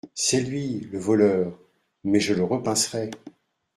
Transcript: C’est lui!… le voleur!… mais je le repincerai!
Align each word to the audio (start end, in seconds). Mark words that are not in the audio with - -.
C’est 0.15 0.41
lui!… 0.41 0.79
le 0.91 0.97
voleur!… 0.97 1.55
mais 2.03 2.19
je 2.19 2.33
le 2.33 2.43
repincerai! 2.43 3.11